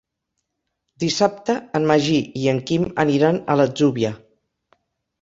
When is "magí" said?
1.93-2.17